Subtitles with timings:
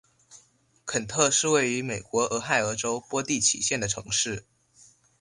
[0.83, 4.47] 肯特是位于美国俄亥俄州波蒂奇县的城市。